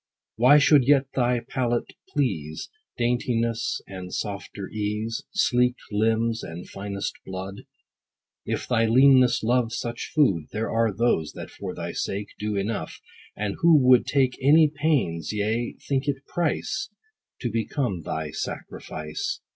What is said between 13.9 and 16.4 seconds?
take Any pains: yea, think it